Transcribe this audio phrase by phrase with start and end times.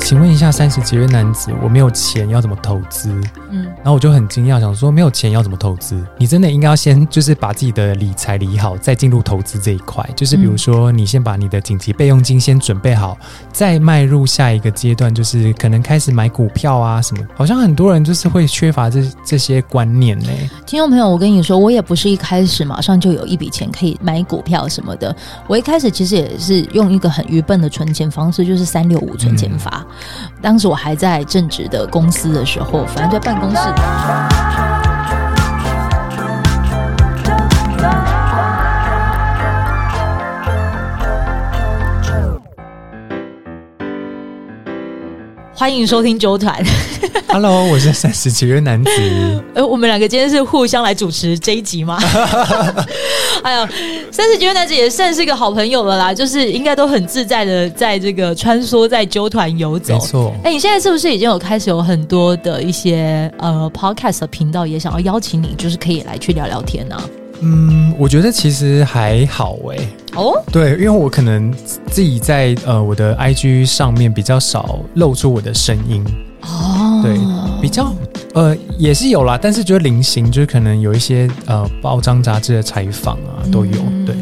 [0.00, 3.10] 请问一下，三十几岁男子，我没有钱要怎么投资？
[3.50, 6.00] 嗯，然后我就很惊讶，想说没有钱要怎么投资？
[6.16, 10.08] 你真的应该要先就是把自己的理财理好，再进入投资这一块。
[10.14, 13.18] 就是比如说，你先把你的紧急备用金先准备好，
[13.50, 17.26] 再迈入下一个阶段，就是可能开始买股票啊什么。
[17.34, 20.28] 好像很多人就是会缺乏这这些观念呢。
[20.64, 25.14] 听众朋友，我跟你说，我也不是一开始马上就有一笔钱可以买股票什么的。
[25.48, 29.84] 我一开始其实也是用一个很愚笨的存钱方式，就是三六五存钱法。
[29.84, 29.85] 嗯
[30.40, 33.56] 当时我还在正职的公司的时候，反正在办公室。
[45.58, 46.62] 欢迎收听啾团。
[47.28, 48.90] Hello，我是三十几岁男子。
[49.54, 51.98] 呃，我们两个今天是互相来主持这一集吗？
[53.42, 53.66] 哎呀，
[54.12, 59.94] 三十几岁男子也算是一个好朋友了啦，就是应该都很自在的在这个穿梭在啾团游走。
[59.94, 60.34] 没错。
[60.44, 67.00] 哎，你现在是不是已经有开始有很多的一些呃 podcast 的频道也想要邀请你，就是可以来去聊聊天呢？
[67.40, 69.76] 嗯，我觉得其实还好哎。
[70.14, 71.52] 哦，对，因为我可能
[71.86, 76.04] 自己在呃我的 IG 上面比较少露出我的声音。
[76.42, 77.18] 哦，对，
[77.60, 77.92] 比较
[78.36, 83.72] 呃也是有啦，但是就是零星，就是可能有一些呃报章杂志的采访啊都有。
[84.04, 84.14] 对，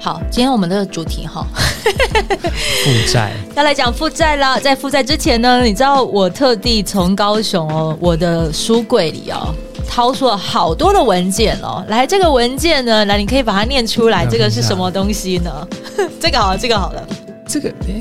[0.00, 1.46] 好，今天我们的主题哈，
[1.84, 4.58] 负债要来讲负债啦。
[4.58, 9.54] 在负债之前呢，你知道我特地从高雄哦，我的书柜里哦。
[9.86, 15.68] 掏出了好多的文件哦，来，这个文件呢，来，你可以把它念出来，这个是什么东西呢？
[16.20, 17.06] 这个好了，这个好了，
[17.44, 18.00] 这个诶，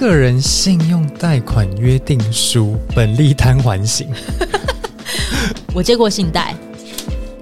[0.00, 4.08] 个人信用贷款约定书，本利摊还型。
[5.74, 6.54] 我借过信贷，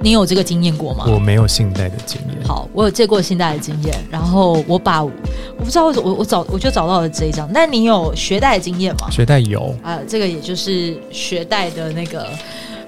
[0.01, 1.05] 你有这个经验过吗？
[1.07, 2.45] 我没有信贷的经验。
[2.45, 5.13] 好，我有借过信贷的经验，然后我把我
[5.57, 9.09] 不知道我我找我就找到了这一张，但你有学贷的经验吗？
[9.09, 12.27] 学贷有啊，这个也就是学贷的那个。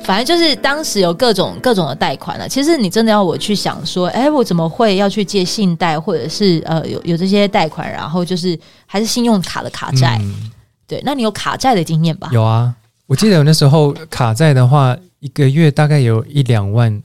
[0.02, 2.48] 反正就是当时有各种各种的贷款了。
[2.48, 10.18] 其实你真的要我去想说，哎，我怎么会要去借信贷，或者是呃有有这些贷款，然后就是还是信用卡的卡债。
[10.22, 10.50] 嗯、
[10.86, 12.28] 对，那你有卡债的经验吧？
[12.32, 12.74] 有啊，
[13.06, 17.02] 我记得有那时候卡债的话，一个月大概有一两万，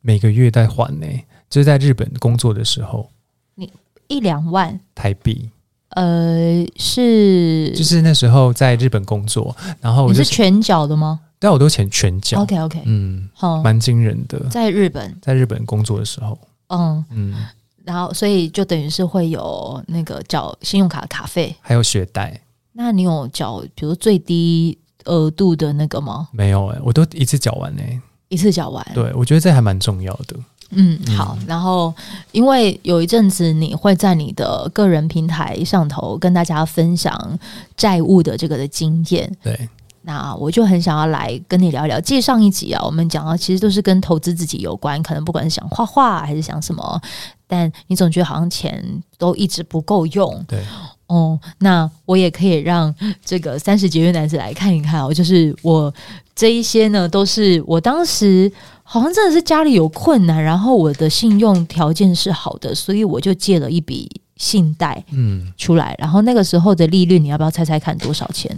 [0.00, 1.06] 每个月在还呢。
[1.50, 3.10] 就是在日本工作的时候，
[3.56, 3.70] 你
[4.08, 5.50] 一两万台币？
[5.90, 11.20] 呃，是，就是那时候在日本工作，然后我、就是、你是全缴的吗？
[11.42, 14.38] 但我都钱全缴，OK OK，嗯，好，蛮惊人的。
[14.48, 16.38] 在日本，在日本工作的时候，
[16.68, 17.46] 嗯嗯，
[17.82, 22.40] 然后所以就等于是会有那个缴信用卡的卡费，还有学贷。
[22.74, 26.28] 那你有缴，比如最低额度的那个吗？
[26.30, 28.86] 没有哎、欸，我都一次缴完呢、欸，一次缴完。
[28.94, 30.36] 对，我觉得这还蛮重要的。
[30.70, 31.36] 嗯，好。
[31.48, 31.92] 然后
[32.30, 37.36] 因为有一阵子你会在你的个人平台上头跟大家分享
[37.76, 39.68] 债务的这个的经验，对。
[40.04, 42.00] 那我就很想要来跟你聊聊。
[42.00, 47.00] 记上一集啊，我们讲到其实都是跟投资自己有关，可能不管是想画画还是想什么，
[47.46, 48.84] 但你总觉得好像钱
[49.16, 50.44] 都一直不够用。
[50.48, 50.60] 对，
[51.06, 55.92] 哦，那我也可以让这个三十节约男子来看一看哦，就是我
[56.34, 58.50] 这一些呢，都是我当时
[58.82, 68.50] 好像真的是家里有困难，然后我的信用条件是好的，所以我就借了一笔信贷，嗯，出来，然后那个时候的利率，你要不要猜猜看多少钱？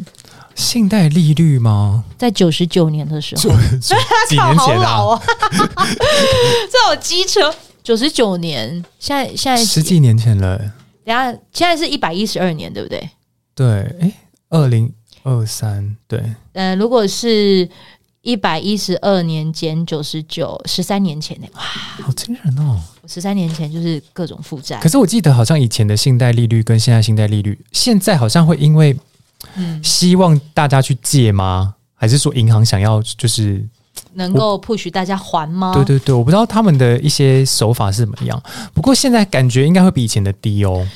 [0.54, 2.04] 信贷利率吗？
[2.16, 3.50] 在九十九年的时候，
[4.28, 4.86] 几年前啊？
[4.86, 5.22] 好老哦、
[6.70, 10.56] 这种机车，九十九年，现在现在十几年前了。
[11.04, 13.10] 等下，现在是一百一十二年，对不对？
[13.54, 13.66] 对，
[14.00, 14.12] 哎，
[14.48, 14.92] 二零
[15.22, 16.18] 二三，对。
[16.52, 17.68] 嗯、呃，如果是
[18.22, 21.46] 一百一十二年减九十九，十三年前呢？
[21.54, 21.60] 哇，
[22.02, 22.80] 好惊人哦！
[23.06, 24.78] 十三年前就是各种负债。
[24.80, 28.96] 可是我记得好像以前的信贷利率跟现在信贷利率，现在好像会因为。
[29.56, 31.74] 嗯，希望大家去借吗？
[31.94, 33.64] 还是说银行想要就是
[34.14, 35.72] 能够 push 大家还吗？
[35.74, 38.42] 对对对，我不知道他们的一些手法是怎么样。
[38.72, 40.86] 不过现在感觉应该会比以前的低哦。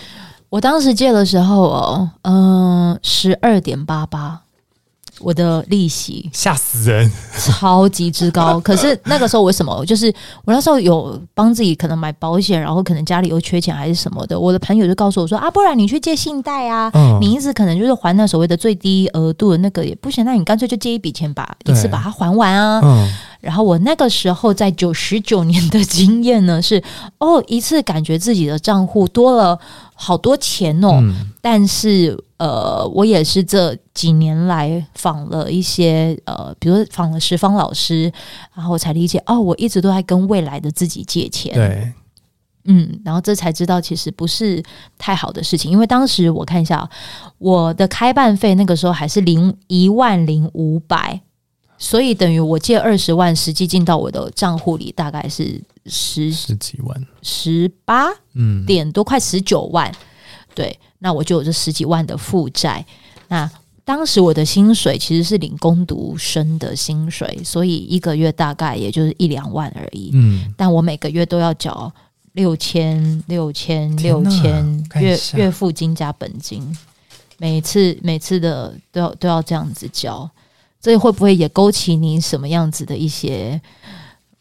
[0.50, 4.40] 我当时借的时候哦，嗯，十二点八八。
[5.20, 8.60] 我的利息吓死人，超级之高。
[8.60, 9.84] 可是那个时候为什么？
[9.84, 10.12] 就是
[10.44, 14.38] 我那时候有帮自己可能买保险，然后可能家里又缺钱还是什么的。
[14.38, 22.80] 我的朋友就告诉我说啊，不然你去借信贷啊，嗯、你一直可能就是还那所谓的最低额度的那个也不行，那你干脆就借一笔钱吧，一次把它还完啊。
[22.82, 23.08] 嗯、
[23.40, 26.82] 然后我那个时候在九十九年的经验呢是
[27.18, 29.58] 哦，一次感觉自己的账户多了
[29.94, 32.16] 好多钱哦，嗯、但是。
[32.38, 38.04] 呃，我也是这几年来访了一些呃，比如访了十方老师，
[38.54, 41.52] 然后我才理解哦，我一直都在跟未来的自己借钱。
[41.52, 41.92] 对，
[42.66, 44.62] 嗯，然后这才知道其实不是
[44.96, 46.88] 太好的事情，因为当时我看一下
[47.38, 51.20] 我的开办费那个时候还是零一万零五百，
[51.78, 59.90] 所以等于我借二十万，实际进到我的账户里大概是十十几万，十八嗯点多，快十九万。
[60.54, 62.84] 对，那我就有这十几万的负债。
[63.28, 63.48] 那
[63.84, 70.10] 当时我的薪水其实是领工读生的薪水，所以一个月大概也就是一两万而已。
[70.14, 71.90] 嗯，但我每个月都要缴
[72.32, 76.76] 六千、六千、六千，月月付金加本金，
[77.38, 80.28] 每次每次的都要都要这样子交。
[80.80, 83.60] 这会不会也勾起你什么样子的一些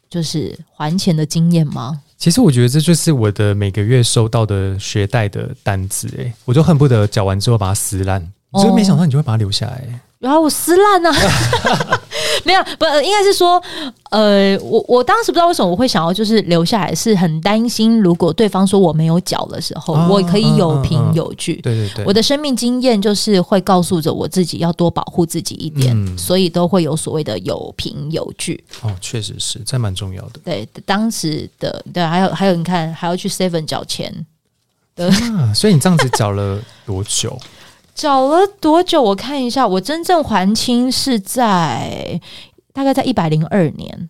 [0.10, 2.02] 就是还钱的经验吗？
[2.18, 10.02] 其实我觉得这就是我的每个月收到的学贷的单子，诶，我就恨不得缴完之后把它撕烂，所以没想到你就会把它留下来。
[10.20, 11.12] 然后我撕烂了，
[12.46, 13.62] 没有，不，应该是说，
[14.10, 21.56] 呃，我我当时不知道为什么我会想要就是留下来，是很担心如果对方说我没有脚的时候，哦、我可以有凭有据。
[21.62, 28.64] 对对对，我的生命经验就是会告诉着我自己要多保护自己一点，嗯、所以都会有所谓的有凭有据。
[28.82, 30.40] 哦，确实是，这蛮重要的。
[30.44, 34.26] 对，当时的对，还有还有，你看还要去 Seven 缴钱，
[34.96, 37.38] 对、啊，所以你这样子缴了多久？
[37.98, 39.02] 缴了多久？
[39.02, 42.22] 我看一下，我真正还清是在
[42.72, 44.10] 大概在一百零二年，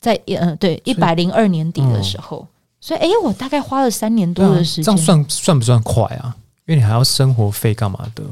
[0.00, 2.48] 在嗯、呃、对一百零二年底的时候，嗯、
[2.80, 4.84] 所以哎，我大概花了三年多的时间。
[4.84, 6.36] 啊、这样算算不算快啊？
[6.66, 8.22] 因为你还要生活费干嘛的？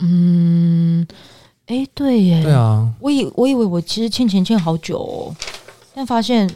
[0.00, 1.06] 嗯，
[1.66, 5.36] 哎，对耶，对啊，我以我以为我其实欠钱欠好久哦，
[5.94, 6.50] 但发现。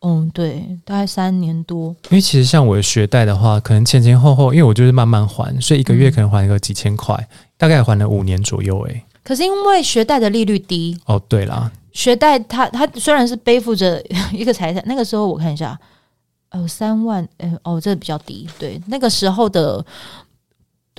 [0.00, 1.94] 嗯，对，大概三年多。
[2.10, 8.80] 因为其实像我的学贷的话，可能前前后后，因为我就是慢慢还，所以一个月可能还个几千块，嗯、大概还了五年左右。
[8.88, 14.02] 哎，可是因为学贷的利率低哦，对啦，学贷它它虽然是背负着
[14.32, 15.78] 一个财产，那个时候我看一下，
[16.50, 19.84] 哦，三万，呃，哦，这个比较低，对，那个时候的。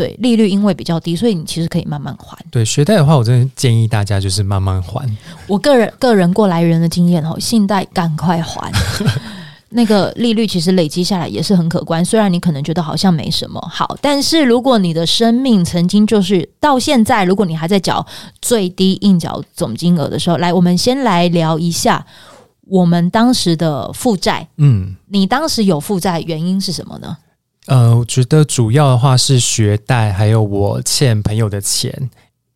[0.01, 2.35] 对，利率因为比较低，所以你其实可以慢慢还。
[2.49, 5.07] 对，学贷的话，我真的建议大家就是慢慢还。
[5.45, 8.71] 我个人个人过来人的经验哦，信贷赶快还，
[9.69, 12.03] 那个利率其实累积下来也是很可观。
[12.03, 18.03] 虽然你可能觉得好像没什么好，但是如果你的生命曾经就是到现在，如果你还在缴
[18.41, 22.03] 最低应缴总金额的时候，来，我们先来聊一下
[22.67, 24.47] 我们当时的负债。
[24.57, 27.15] 嗯，你当时有负债原因是什么呢？
[27.67, 32.09] 呃，我觉得主要的话是学贷，还有我欠朋友的钱，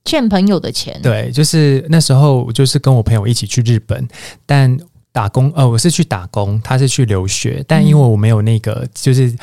[0.03, 0.99] 欠朋友的钱。
[1.01, 4.07] 对，就是那时候我就是跟我朋友一起去日本，
[4.45, 4.77] 但
[5.11, 9.33] 打工，呃，我是去打工，他是去留学，但因为我没有那个就是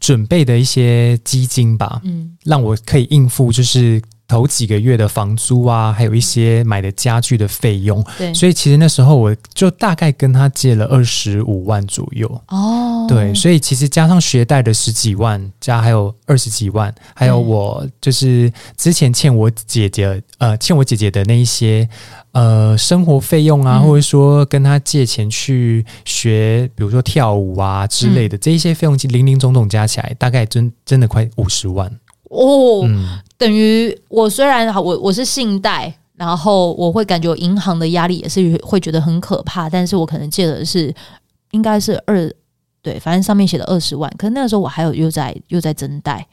[0.00, 4.00] 准备的一些基金吧，嗯，让我可以应付就是。
[4.28, 12.28] 头几个月的房租啊，还有一些买的家具的费用，对，所以其实那时候我就大概跟他借了二十五万左右。
[12.48, 21.88] 哦，对，所以其实加上学贷的十几万，加还有二十几万，还有我就是之前欠我姐姐呃欠我姐姐的那一些
[22.32, 31.90] 呃生活费用啊，嗯、或者说跟他借钱去学，比如说跳舞啊之类的，嗯、这一些费用零零总总加起来，大概真真的快五十万。
[32.28, 40.94] 哦，嗯、等于我虽然好，我我是信贷，然后我会感觉银行的压力也是会觉得很可怕，但是我可能借的是
[41.52, 42.30] 应该是二，
[42.82, 46.26] 对，反正上面写的二十万，可是那个时候我还有又在又在增贷，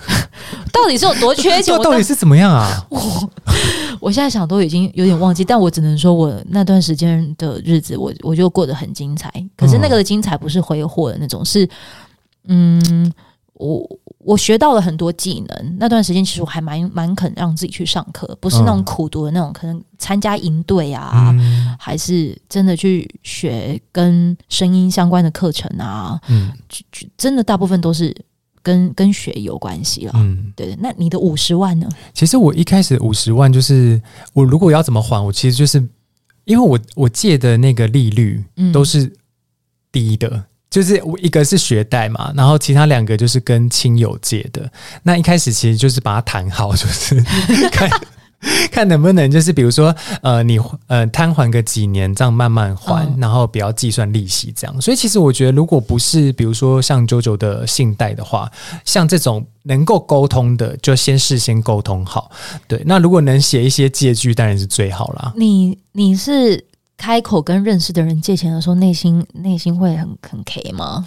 [0.70, 1.74] 到底是有多缺钱？
[1.82, 2.86] 到底是怎么样啊？
[2.90, 3.30] 我
[4.00, 11.66] 我现在想都已经有点忘记，但我只能说我那段时间的日子我，我我就过得很精彩，可是那个的精彩不是挥霍的那种，是
[12.46, 13.10] 嗯。
[13.54, 26.52] 我我学到了很多技能，那段时间其实我还蛮蛮肯让自己去上课，不是那种苦读的那种，可能参加营队啊，嗯、还是真的去学跟声音相关的课程啊，嗯，
[27.16, 28.14] 真的大部分都是
[28.60, 30.76] 跟跟学有关系了，嗯，对。
[30.80, 31.88] 那你的五十万呢？
[32.12, 35.78] 其实我一开始五十万就是我如果要怎么还，我其实就是
[36.44, 38.42] 因为我我借的那个利率
[38.72, 39.12] 都是
[39.92, 40.28] 低的。
[40.28, 44.68] 嗯就是我一个是学贷嘛，然后其他两个就是跟亲友借的。
[45.04, 47.22] 那一开始其实就是把它谈好， 就是
[47.70, 47.88] 看
[48.72, 54.80] 看能不能就是比如说呃你呃摊还个几年，这样慢慢还，然后不要计算利息这样。
[54.80, 58.50] 所以其实我觉得，如果不是比如说像 JoJo 的信贷的话，
[58.84, 62.32] 像这种能够沟通的，就先事先沟通好。
[62.66, 65.32] 对，那如果能写一些借据，当然是最好啦。
[65.36, 66.64] 你你是？
[66.96, 71.06] 开口跟认识的人借钱的时候，内心内心会很很 K 吗？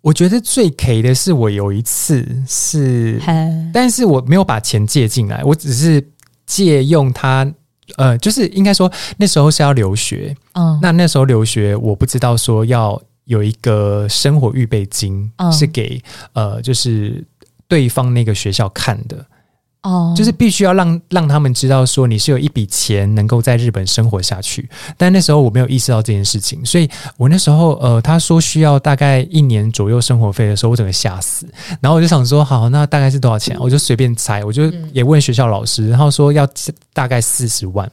[0.00, 3.20] 我觉得最 K 的是我有一次是，
[3.72, 6.06] 但是我没有把钱借进来，我只是
[6.46, 7.52] 借用他，
[7.96, 16.00] 呃，就是应该说那时候是要留学，嗯，那那时候留学我不知道说要有一个生活预备金，嗯、是给
[16.34, 17.24] 呃，就是
[17.66, 19.26] 对方那个学校看的。
[19.82, 31.46] 哦，就是必须要让让他们知道说你是有一笔钱能够在日本生活下去，但那时候我没有意识到这件事情，所以我那时候呃他说需要大概一年左右生活费的时候，我整个吓死，
[31.80, 33.56] 然后我就想说好，那大概是多少钱？
[33.60, 36.48] 我就随便猜，我就也问学校老师，然后说要
[36.92, 37.88] 大概四十万。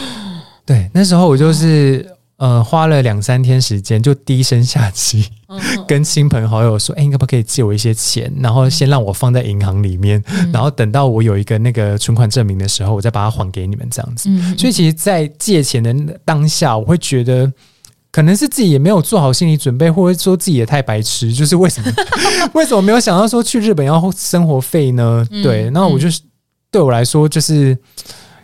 [0.64, 2.13] 对，那时候我就是。
[2.36, 5.24] 呃，花了两三天时间，就低声下气
[5.86, 8.30] 跟亲朋好友说：“哎、欸，你可不可以借我一些钱？
[8.40, 14.28] 然后先让我放在银行里面，嗯、然后等到我有一个那个存款证明的时候，我再把它还给你们。”这样子。
[14.28, 17.50] 嗯、所以，其实，在借钱的当下，我会觉得
[18.10, 21.32] 可能是自己也没有做好心理准备，或者说自己也太白痴。
[21.32, 21.92] 就是为什么
[22.52, 25.24] 为什么没有想到说去日本要生活费呢？
[25.30, 26.20] 嗯、对，那我就是
[26.72, 27.78] 对我来说，就是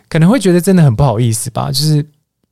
[0.07, 2.05] 可能会觉得真的很不好意思吧，就是。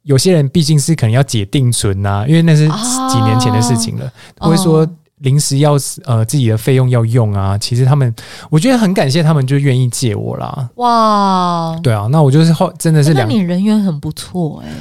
[0.03, 2.67] 有些人毕竟是可能要解定存呐、啊，因为那是
[3.09, 4.87] 几年前的事情了，或者、哦、说
[5.17, 5.73] 临时要
[6.05, 7.57] 呃自己的费用要用啊。
[7.57, 8.13] 其实他们，
[8.49, 10.69] 我觉得很感谢他们就愿意借我啦。
[10.75, 14.75] 哇，对啊，那我就是后真的是两，那你人缘很不错哎、欸。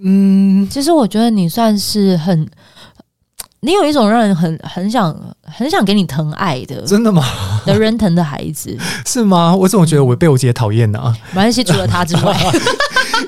[0.00, 2.46] 嗯，其实我觉得你算是很，
[3.60, 7.24] 你有一种让人很很想很想给你疼爱的，真的吗？
[7.66, 9.54] 的人疼的孩子 是吗？
[9.54, 11.14] 我怎么觉得我被我姐讨厌呢？
[11.32, 12.36] 没关系，除了他之外。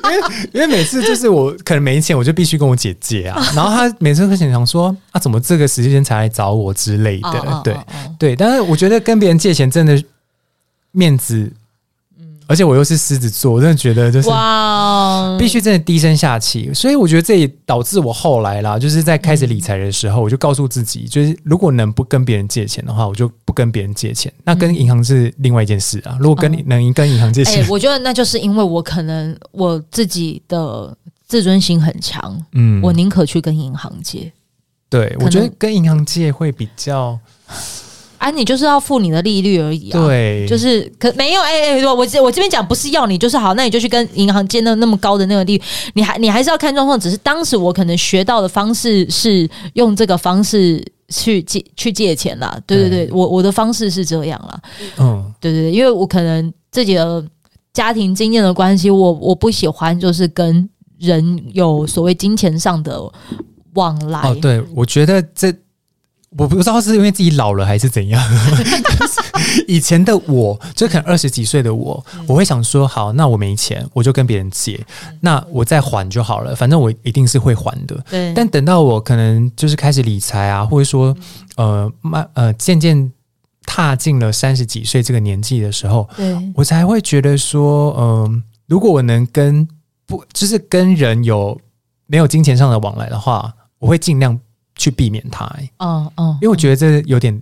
[0.04, 3.42] 因为因为每次就是我可能没钱，我就必须跟我姐借啊。
[3.56, 7.76] 然后她每次会想想说啊，怎么这个时间才来找我之类的，对
[8.18, 8.36] 对。
[8.36, 10.00] 但是我觉得跟别人借钱真的
[10.92, 11.52] 面子。
[12.50, 16.68] 而且我又是狮子座，我真的觉得就是哇，必须真的低声下气。
[16.74, 24.32] 所以我觉得这也导致我后来啦，就是在开始理财的时候，我就告诉自己，就是如果能不跟别人借钱的话，我就不跟别人借钱。
[24.42, 26.18] 那跟银行是另外一件事啊。
[26.18, 30.92] 如果跟能跟银行借钱，我觉得那就是因为我可能我自己的
[31.28, 34.32] 自尊心很强，嗯，我宁可去跟银行借。
[34.88, 37.16] 对，我觉得跟银行借会比较。
[38.20, 47.00] 啊，你就是要付你的利率而已啊，对，就是可没有哎哎、欸，我我这边讲不是要你，就是好，那你就去跟银行借那那么高的那个利率，你还你还是要看状况。
[47.00, 54.60] 只是当时我可能学到的方式是用这个方式去借去借钱啦，对对对，嗯、我我的方式是这样啦，
[54.98, 57.24] 嗯，对对对，因为我可能自己的
[57.72, 63.00] 家庭经验的关系，我我不喜欢就是跟人有所谓金钱上的
[63.72, 64.20] 往来。
[64.28, 65.50] 哦，对，我觉得这。
[66.36, 68.22] 我不知道是因为自己老了还是怎样。
[69.66, 74.84] 以前的我，就可能二十几岁的我，我会想说：好，那我没钱，我就跟别人借，
[75.20, 76.54] 那我再还就好了。
[76.54, 77.96] 反正我一定是会还的。
[78.08, 78.32] 对。
[78.32, 81.16] 但等到我可能就是开始理财啊，或者说
[81.56, 83.10] 呃慢呃渐渐
[83.66, 89.66] 踏进了三十几岁这个年纪的时候，对我才会觉得说：嗯、呃，如果我能跟
[90.06, 91.60] 不就是跟人有
[92.06, 94.38] 没有金钱上的往来的话，我会尽量。
[94.80, 97.38] 去避免它、欸，嗯嗯，因为我觉得这有点，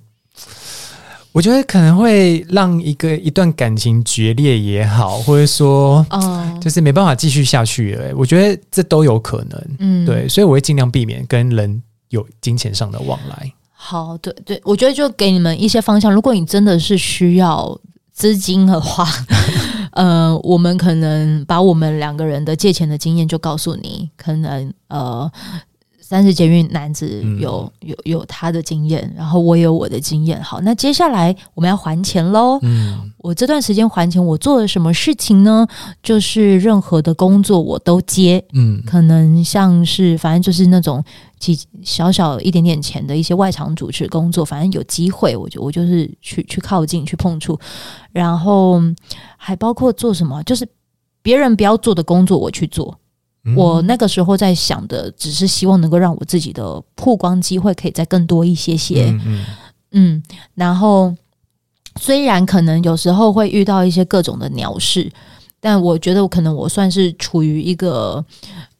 [1.30, 8.14] 我觉得可能会让一个一段感情决裂也好，或者说，嗯，就是没办法继续下去了、欸。
[8.14, 13.52] 我觉得这都有可能，嗯，对，所以我会尽量避免跟人有金钱上的往来。
[13.70, 16.12] 好，对对，我觉得就给你们一些方向。
[16.12, 17.80] 如果你真的是需要
[18.12, 19.06] 资金的话，
[19.94, 25.30] 呃，我们可能把我们两个人的借钱的经验就告诉你，可能呃。
[26.08, 30.42] 三十捷运男子有有有他的经验，然后我有我的经验。
[30.42, 32.58] 好，那接下来我们要还钱喽。
[32.62, 35.66] 嗯，我这段时间还钱，我做了什么事情呢？
[36.02, 38.42] 就是任何的工作我都接。
[38.54, 41.04] 嗯，可能像是反正就是那种
[41.38, 47.60] 几小小一点点钱的一些外场主持工作，反正有机会我就我就是去去靠近去碰触，
[48.12, 48.80] 然后
[49.36, 50.66] 还包括做什么，就是
[51.20, 52.98] 别人不要做的工作我去做。
[53.56, 59.44] 我那个时候在想的，只是希望能够让我自己的曝光机会可以再更多一些些，嗯，嗯，
[59.92, 60.22] 嗯，
[60.54, 61.14] 然后
[62.00, 65.10] 虽然可能有时候会遇到一些各种的鸟事，
[65.60, 68.24] 但我觉得我可能我算是处于一个。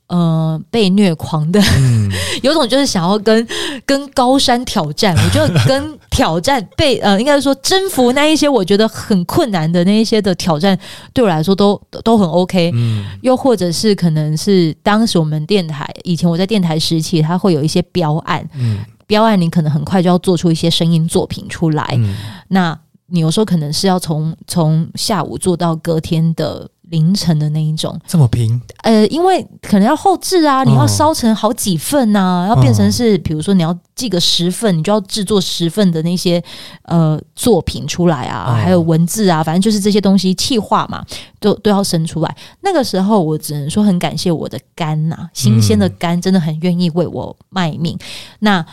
[0.09, 2.11] 呃，被虐狂的，嗯、
[2.43, 3.47] 有种就是想要跟
[3.85, 5.15] 跟高山挑战。
[5.23, 10.79] 我觉得跟挑战被呃，应该说征服那一些我觉得很困难的那一些的挑战，
[11.13, 12.71] 对我来说都都很 OK。
[12.75, 21.87] 嗯，又或者是可能是当时我们电台以前我在电台时期，它会有一些标案，嗯，标案你可能很快就要做出一些声音作品出来。
[21.99, 22.17] 嗯、
[22.49, 26.67] 那你有时候可能是要从从下午做到隔天的。
[26.91, 28.61] 凌晨的那一种，这么拼？
[28.83, 36.43] 呃，因为可能要后置啊，你要烧成好几份呐、啊，要变成是，比如说你要寄个十份，你就要制作十份的那些
[36.83, 41.05] 呃作品出来啊，还有文字啊，反正就是这些东西气化嘛，
[41.41, 42.37] 都都要生出来。
[42.63, 47.99] 那个时候，我只能说很感谢我的肝呐、啊，新鲜的肝真的很愿意为我卖命。
[48.41, 48.65] 那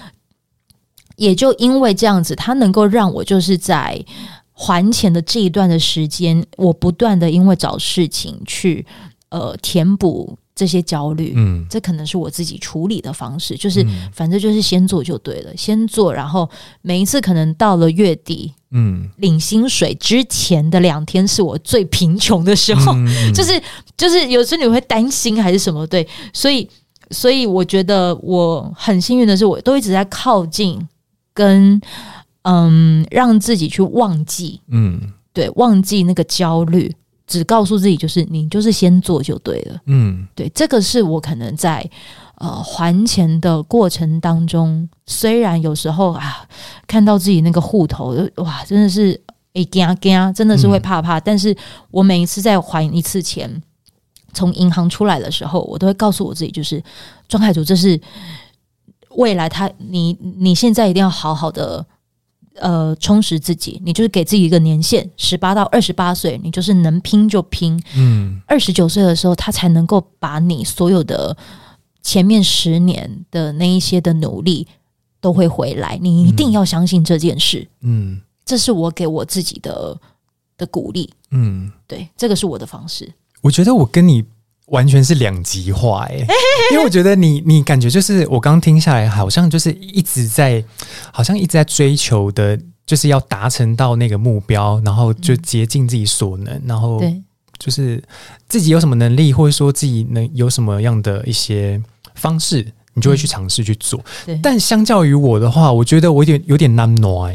[1.17, 4.03] 也就因为这样子，它能够让我就是在。
[4.57, 8.85] 还钱的这一段的时间，我不断的因为找事情去
[9.27, 16.49] 呃填补这些焦虑，嗯，这可能是我自己处理的方式，就是反正就是先做就对了，先做，然后
[16.81, 23.61] 每一次可能到了月底，嗯，领薪水之前的两天是我最贫穷的时候，嗯， 就是
[23.97, 26.65] 就是有时候你会担心还是什么，对，所以
[27.11, 30.87] 所以我觉得我很幸运的是，我都一直在靠近
[31.33, 31.81] 跟。
[32.47, 35.01] 嗯，让自己去忘记，嗯，
[35.33, 41.83] 对，忘记那个焦虑，只告诉自己就是你就是先做就对了，嗯，对，这个是我可能在
[42.35, 46.47] 呃还钱的过程当中，虽然有时候啊
[46.85, 49.19] 看到自己那个户头，哇，真的是
[49.55, 51.55] 哎惊惊，真的是会怕怕，嗯，但是
[51.89, 53.49] 我每一次在还一次钱，
[54.33, 56.79] 从银行出来的时候，我都会告诉我自己，就是
[57.27, 57.99] 庄凯筑，这是
[59.15, 61.83] 未来他，你你现在一定要好好的。
[62.55, 67.81] 呃，充实自己，你就是给自己一个年限，十八到二十八岁，你就是能拼就拼。
[67.95, 71.35] 嗯，二十九岁的时候，他才能够把你所有的
[72.01, 74.67] 前面十年的那一些的努力
[75.19, 75.99] 都会回来。
[76.01, 77.67] 你一定要相信这件事。
[77.81, 79.99] 嗯，这是我给我自己的
[80.57, 81.09] 的鼓励。
[81.31, 83.13] 嗯，对，这个是我的方式。
[83.41, 84.23] 我觉得我跟你。
[84.67, 86.15] 完全是两极化哎，
[86.71, 90.63] 因为我觉得你你感觉就是我刚听下来，好像就是一直在，
[91.11, 96.99] 好像一直在追求的，就是要达成到那个目标，然后就竭尽自己所能，然后
[97.59, 98.03] 就是
[98.49, 101.81] 自己有什么能力，或者说自己能有什么样的一些
[102.15, 102.65] 方式。
[102.95, 107.29] 你就会去尝试去做，嗯，但相较于我的话，我觉得我有点有点难挪。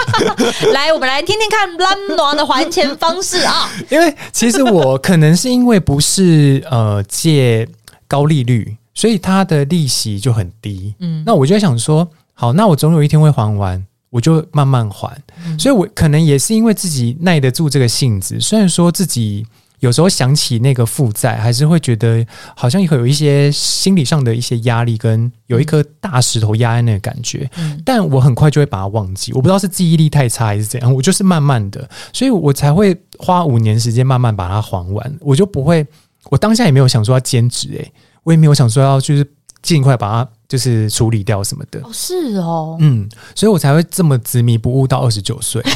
[0.72, 3.70] 来，我们来听听看难挪的还钱方式啊！
[3.90, 7.68] 因为其实我可能是因为不是呃借
[8.08, 10.94] 高利率，所以它的利息就很低。
[11.00, 15.14] 嗯，那我就在想说，好，那我总有一天会还完，我就慢慢还。
[15.44, 19.46] 嗯，所以我可能也是因为自己耐得住这个性子，虽然说自己。
[19.84, 22.26] 有时候想起那个负债，还是会觉得
[22.56, 27.48] 好像会有一些心理上的一些压力，跟有一颗大石头压在那个感觉。
[27.58, 27.78] 嗯。
[27.84, 29.30] 但我很快就会把它忘记。
[29.34, 35.18] 我不知道是记忆力太差还是怎样，我就是慢慢的，所以我才会花五年时间慢慢把它还完。
[35.20, 35.86] 我就不会，
[36.30, 39.26] 我当下也没有想说要兼职，诶，我也没有想说要就是
[39.64, 41.80] 尽快把它就是处理掉什么的。
[41.80, 45.62] 哦，是哦，嗯，所以我才会这么执迷不悟到二十九岁。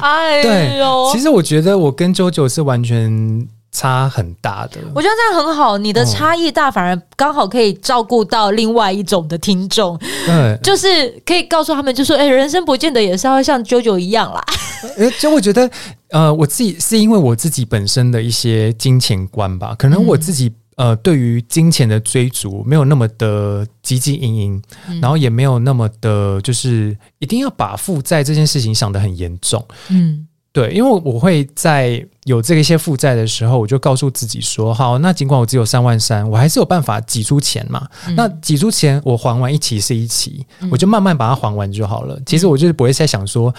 [0.00, 4.80] 哎呦，对，其实我觉得我跟 JoJo 是完全差很大的。
[4.92, 9.96] 我觉得这样很好，你的差异大，反而刚好可以照顾到另外一种的听众。
[10.26, 14.44] 对，就是可以告诉他们，就说，哎，人生不见得也是要像 JoJo 一样啦。
[14.98, 15.70] 哎，就我觉得，
[16.10, 20.52] 呃，我自己是因为我自己本身的一些金钱观吧，可能我自己。
[20.76, 29.66] 呃，对于金钱的追逐没有那么的汲汲营营，嗯，然后也没有那么的，就是一定要把负债这件事情想得很严重。
[29.88, 37.88] 嗯，对，因为我会在有这个一些负债的时候，我就告诉自己说，好，那尽管我只有三万三，我还是有办法挤出钱嘛。
[38.06, 42.20] 嗯，那挤出钱，我还完一期是一期，嗯，我就慢慢把它还完就好了。
[42.26, 43.54] 其实我就是不会再想说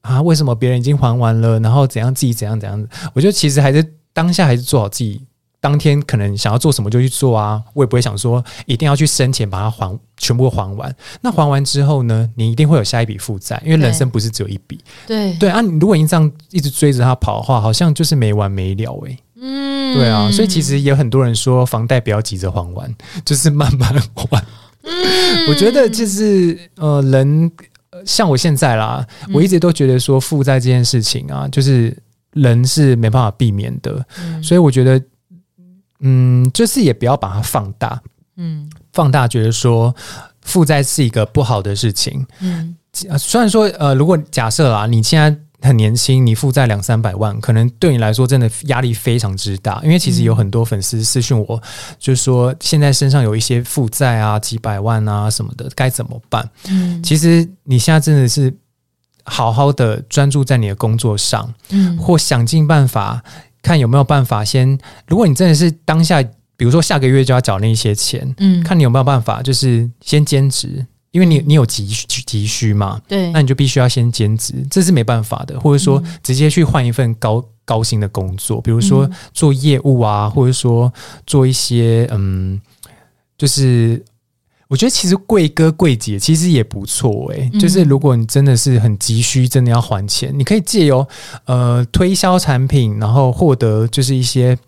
[0.00, 2.88] 啊，为什么别人已经还完了，然后怎样自己怎样怎样。
[3.14, 5.22] 我觉得其实还是当下还是做好自己。
[5.58, 10.94] 当天可能想要做什么就去做啊，我也不会想说一定要去生钱把它还全部还完。
[11.22, 14.78] 那还完之后呢，你一定会有下一笔负债，因为人生不是只有一笔。
[15.06, 19.18] 对对啊，你如果你这样一直追着他跑的话，好像就是没完没了诶、欸。
[19.40, 24.44] 嗯，对啊，所以其实也有很多人说房贷不要急着还完， 就是慢慢还。
[24.82, 27.50] 嗯，我觉得就是呃，人
[28.04, 31.96] 像我现在啦，我一直都觉得说负债这件事情啊，就是
[32.34, 35.02] 人是没办法避免的，嗯、所以我觉得。
[36.00, 38.00] 嗯，就是也不要把它放大，
[38.36, 39.94] 嗯，放大觉得说
[40.42, 42.76] 负债是一个不好的事情，嗯，
[43.18, 51.60] 虽然说呃，如果假设啦，你现在很年轻，你负债两三百万，可能对你来说真的压力非常之大，因为其实有很多粉丝私讯我，
[51.98, 56.48] 就是说现在身上有一些负债啊，几百万啊什么的，该怎么办？
[56.68, 58.54] 嗯，其实你现在真的是
[59.24, 63.24] 好好的专注在你的工作上，嗯，或想尽办法。
[63.66, 66.22] 看有没有办法先，如果你真的是当下，
[66.56, 80.92] 比如说下个月就要缴那些钱，嗯，看你有没有办法，就是先兼职，因为你你有急需急需嘛，对，那你就必须要先兼职，这是没办法的，或者说直接去换一份高高薪的工作，比如说做业务啊，或者说
[81.26, 82.60] 做一些嗯，
[83.36, 84.00] 就是。
[84.68, 91.06] 我觉得其实贵哥贵姐其实也不错诶、欸，就是如果你真的是很急需，真的要还钱，你可以借由
[91.44, 94.58] 呃推销产品，然后获得就是一些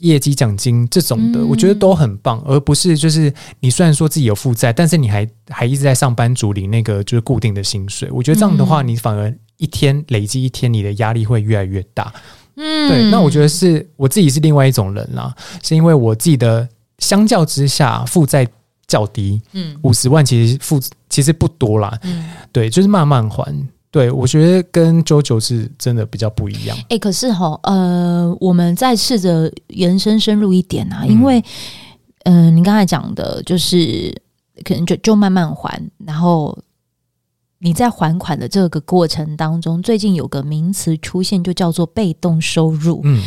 [0.00, 12.12] 业绩奖金这种的，我觉得都很棒，而不是就是你虽然说自己有负债，但是你还还一直在上班族领那个就是固定的薪水，我觉得这样的话，你反而一天累积一天，你的压力会越来越大。
[12.56, 18.44] 嗯，对，那我觉得是我自己是另外一种人啦，是因为我自己的相较之下负债。
[18.86, 23.68] 较低，嗯，五十万其实付其实不多啦，嗯，对，就是慢慢还。
[23.90, 26.76] 对，我觉得跟 JoJo 是真的比较不一样。
[26.76, 31.38] 哎、欸，可是哈，呃，我们再试着延伸深入一点啊，因为，
[32.24, 34.12] 嗯、呃，你刚才讲的就是
[34.64, 36.58] 可能就就慢慢还，然后
[37.60, 43.22] 你在还款的这个过程当中，最近有个名词出现，就叫做被动收入，嗯。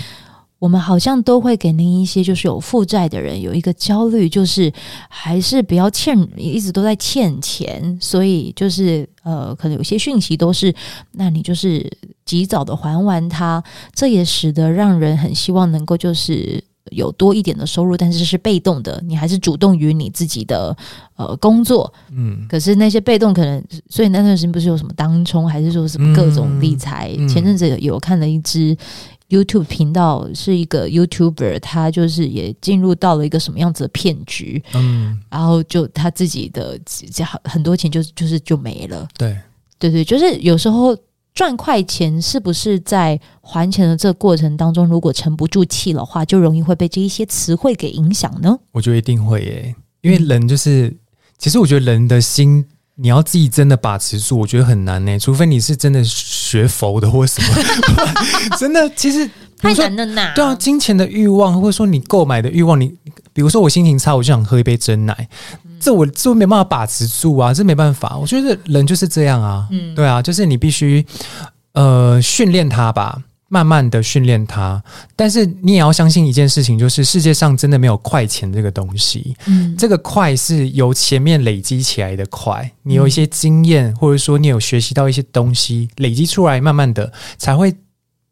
[0.60, 4.74] 我们好像都会给您一些就是有负债的人有一个焦虑，就是
[5.08, 10.74] 还是不要欠，一直都在欠钱，所以就是呃，可能有些讯息都是，
[11.12, 11.88] 那你就是
[12.26, 20.76] 及早的还完它，这也使得让人很希望能够就是有多一点的收入，但是是被动的，你还是主动于你自己的
[21.18, 27.14] 呃工作，嗯，可是那些被动可能，所以那段时间不是有什么当冲，还是说什么各种理财？
[27.20, 28.76] 嗯嗯、前阵子有看了一支。
[29.30, 36.80] YouTube 频道是一个 YouTuber，他就是也进入到了一个什么样子的骗局，嗯，然后就他自己的
[37.26, 39.38] 很很多钱就就是就没了，对，
[39.78, 40.98] 对对，就是有时候
[41.34, 48.58] 赚快钱是不是在还钱的这个过程当中，如果沉不住气的话，就容易会被这一些词汇给影响呢？
[48.72, 51.00] 我觉得一定会耶，因为人就是，嗯、
[51.38, 52.66] 其实我觉得人的心。
[53.00, 55.20] 你要自己真的把持住，我觉得很难呢、欸。
[55.20, 57.48] 除非你是真的学佛的或什么，
[58.58, 60.34] 真的其实 太难了呐。
[60.36, 62.92] 对啊，金钱的欲望，或者说你购买的欲望，你
[63.34, 65.30] 比如说我心情差，我就想喝一杯真奶，
[65.64, 68.18] 嗯、这我这我没办法把持住啊，这没办法。
[68.18, 71.06] 我觉得人就是这样啊，嗯，对啊，就是你必须
[71.74, 73.22] 呃训练他吧。
[73.50, 74.84] 慢慢的训练它，
[75.16, 79.36] 但是你也要相信一件事情，就是世界上真的没有快钱这个东西。
[79.46, 87.74] 嗯，这个快是由前面累积起来的快，你有一些经验，或者说你有学习到一些东西，累积出来，慢慢的才会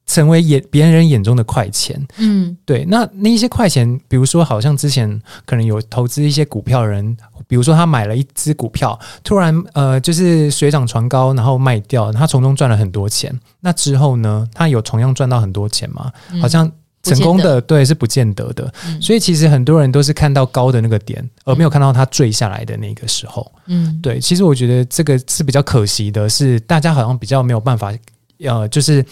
[0.05, 1.99] 成为眼别人眼中的快钱。
[2.17, 2.85] 嗯，对。
[2.85, 7.17] 那那一些快钱，比如说，好像之前可能有投资一些股票的人。
[7.47, 13.31] 比如说，他买了一只股票，突然呃，就是水涨船高，然后卖掉，他从中赚了很多钱。
[13.59, 16.11] 那之后呢，他有同样赚到很多钱吗？
[16.31, 16.71] 嗯、好像
[17.03, 18.73] 成功的对是不见得的。
[18.87, 23.51] 嗯、所以其实很多人都是看到高的那个点，而没有看到他坠下来的那个时候。
[23.67, 24.19] 嗯，对。
[24.19, 27.93] 其实我觉得这个是比较可惜的，是大家好像比较没有办法，
[28.39, 29.05] 呃，就是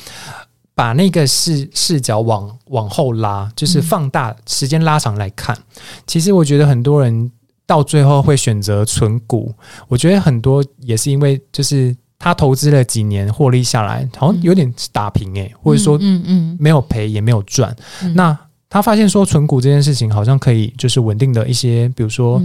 [0.76, 5.56] 把那个视视角往往后拉，就是放大时间拉长来看。
[5.56, 7.32] 嗯、其实我觉得很多人。
[7.66, 9.56] 到最后会选择存股，
[9.88, 17.74] 我觉得很多也是因为，就是他投资了几年，获利下来，好像有点打平诶、欸，嗯、或者说嗯嗯没有赔也没有赚。
[18.04, 18.38] 嗯、那
[18.70, 22.40] 他发现说存股这件事情好像可以，就是稳定的一些，比如说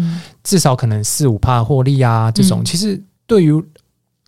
[0.45, 3.53] 至少可能四五帕获利啊这种，嗯、其实对于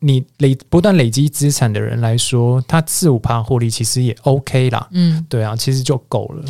[0.01, 4.89] 你累不断累积资产的人来说，他四五趴获利其实也 OK 啦。
[4.91, 6.45] 嗯，对啊，其实就够了。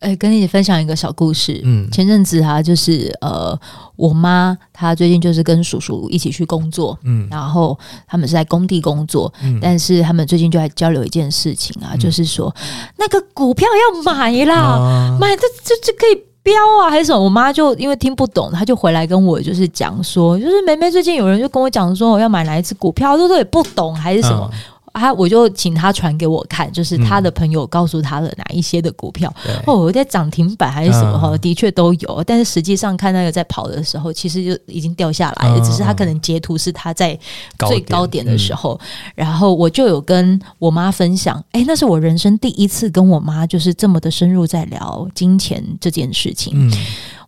[0.00, 1.60] 哎，跟你分享一个小故事。
[1.64, 3.58] 嗯，前阵子哈，就是呃，
[3.96, 12.54] 我妈她最近就是跟叔叔一起去工作，嗯，然后他们是在工地工作，嗯，但是他们最近就在交流一件事情啊，嗯、就是说
[12.96, 17.22] 那个股票要买啦，啊、买这这这可以飙啊，还是什么？
[17.22, 24.50] 我妈就因为听不懂，她就回来跟我就是讲说，就是梅梅最近有人就跟我讲说我要买哪一只股票，她说也不懂还是什么。
[24.98, 32.24] 他我就请他传给我看，就是他的朋友告诉他的哪一些的股票，嗯、哦，有在涨停板还是什么哈，嗯、的确都有。
[32.24, 37.18] 但是实际上看那个在跑的时候，其实就已经掉下来了，嗯、只是他可能截图是他在
[37.66, 38.78] 最高点的时候。
[38.82, 46.52] 嗯、然后我就有跟我妈分享，哎，那是我人生第一次跟我妈就是这么的深入在聊金钱这件事情。
[46.54, 46.72] 嗯、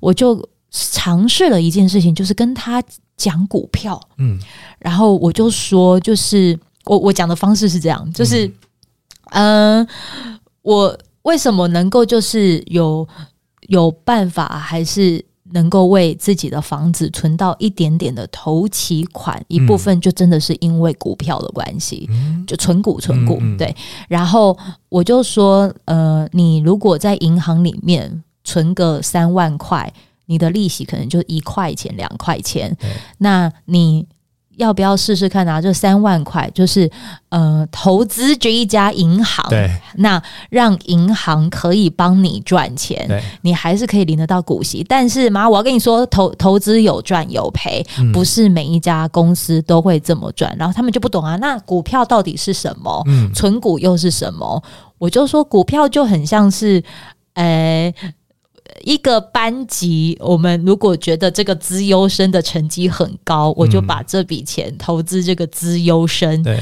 [0.00, 2.82] 我就尝试了一件事情，就是跟他
[3.16, 4.00] 讲股票。
[4.18, 4.38] 嗯，
[4.78, 6.58] 然后我就说，就是。
[6.86, 8.46] 我我讲的方式是这样，就是，
[9.32, 9.88] 嗯、呃，
[10.62, 13.06] 我为什么能够就是有
[13.68, 23.76] 有办法，还是能够为自己的房子存到一点点的头期款，嗯、一部分就真的是因为股票的关系，嗯、就存股存股，嗯嗯、对。
[24.08, 24.56] 然后
[24.88, 29.92] 我就说，呃，你如果在银行里面存个三万块，
[30.26, 32.74] 你的利息可能就一块钱两块钱，
[33.18, 34.06] 那你。
[34.60, 36.88] 要不要试试看拿这三万块，就是
[37.30, 44.84] 呃投资这一家银行，对，那让银行可以帮你赚钱，对，你还是可以领得到股息。
[44.86, 50.54] 但是妈，我要跟你说，投投资有赚有赔，不是每一家公司都会这么赚。
[50.58, 53.02] 然后他们就不懂啊，那股票到底是什么？
[53.06, 54.62] 嗯，存股又是什么？
[54.98, 56.82] 我就说股票就很像是，
[57.34, 57.92] 呃。
[58.82, 66.42] 一个班级，我们如果觉得这个资优生的成绩很高，我就把这笔钱投资这个资优生。
[66.42, 66.60] 对，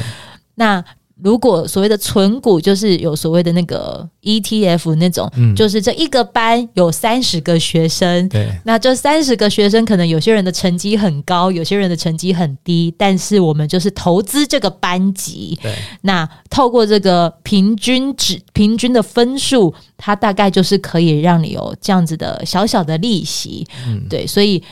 [0.54, 0.84] 那。
[1.22, 24.62] 如果所谓的存股，就是有所谓的那个 ETF 那种，嗯，就是这一个班有三十个学生，对，那这三十个学生可能有些人的成绩很高，有些人的成绩很低，但是我们就是投资这个班级，对，那透过这个平均值、平均的分数，它大概就是可以让你有这样子的小小的利息，嗯，对，所以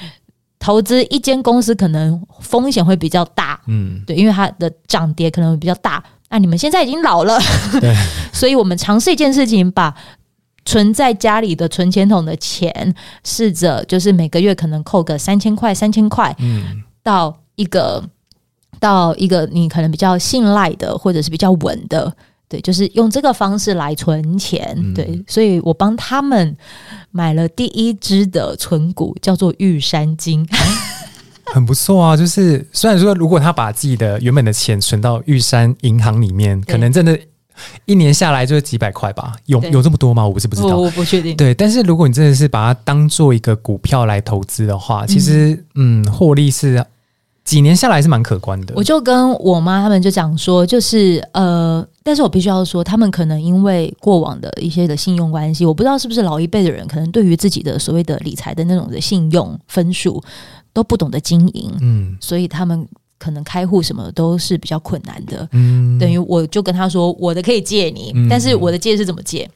[0.59, 6.03] 投资一间公司可能风险会比较大，嗯，对，因为它的涨跌可能会比较大。
[6.29, 7.39] 那你们现在已经老了，
[7.81, 7.95] 对，
[8.33, 9.95] 所以我们尝试一件事情，把
[10.65, 18.03] 存在家里的存钱筒的钱，试着就是每个月可能扣个三千块、三千块，嗯，到一个
[18.81, 22.13] 到一个你可能比较信赖的，或者是比较稳的，
[22.49, 26.57] 对，就是用这个方式来存钱，嗯、对，所以我帮他们
[27.13, 30.45] 买了第一支的存股，叫做玉山金。
[31.53, 37.19] 很不错啊，就是虽然说，如果他把自己的原本的钱存到玉山银行里面，可能真的，
[37.85, 39.35] 一年下来就是几百块吧。
[39.47, 40.27] 有有这么多吗？
[40.27, 41.37] 我不是不知道，我不确定。
[41.37, 46.85] 对，但是如果你真的是把它当做一个股票来投资的话，其实嗯，获利是
[47.45, 48.75] 几年下来是蛮可观的。
[48.77, 60.21] 我就跟我妈他们就讲说，就是呃，但是我必须要说，他们可能因为过往的一些的信用关系，我不知道是不是老一辈的人，可能对于自己的所谓的理财的那种的信用分数。
[60.77, 62.87] 都不懂得经营，嗯，所以他们
[63.17, 69.51] 可能开户什么都是比较困难的，嗯，等于我就跟他说，我的可以借你，嗯，但是我的借是怎么借？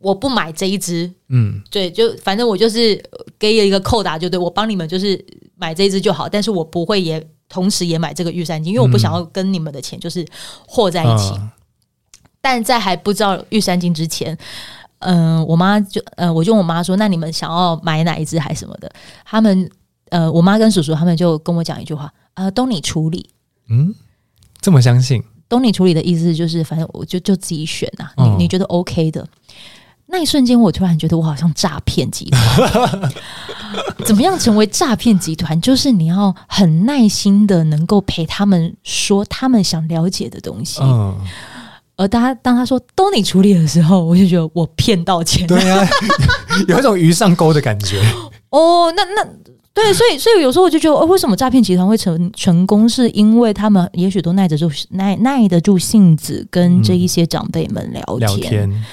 [0.00, 2.94] 我不买这一支，嗯，对，就反正我就是
[3.40, 5.20] 给了一个扣打，就对我帮你们就是
[5.56, 10.24] 买这一支就好，但是我不会也同时也买这个玉山金，因为我不想要跟你们的钱就是
[10.64, 11.32] 和在一起。
[11.34, 11.50] 嗯，
[12.40, 14.38] 但在还不知道玉山金之前，
[15.00, 18.88] 嗯，我妈就，嗯，我就问我妈说，那你们想要买哪一支还什么的？
[19.24, 19.68] 他们。
[20.10, 23.28] 呃，我妈跟叔叔他们就跟我讲一句话，呃，都你处理。
[23.68, 23.94] 嗯，
[24.60, 25.22] 这么相信？
[25.48, 28.24] 都你处理的意思就是，反正我就就自己选呐、啊。
[28.24, 29.26] 你你觉得 OK 的？
[30.08, 33.12] 那一瞬间，我突然觉得我好像诈骗集团。
[34.06, 35.60] 怎么样成为诈骗集团？
[35.60, 40.80] 就是你要很耐心的，能够陪他们说他们想了解的东西。
[40.82, 41.16] 嗯。
[41.96, 45.46] 而当他当他说都你处理的时候，我就觉得我骗到钱。
[45.46, 45.88] 对啊，
[46.68, 48.00] 有一种鱼上钩的感觉。
[48.50, 49.26] 哦，那那。
[49.76, 52.88] 对，所以所以有时候我就觉得，哦，为什么诈骗集团会成成功？
[52.88, 58.18] 是因为他们也许都耐得住耐耐得住性子，跟这一些长辈们聊天。
[58.18, 58.84] 聊天。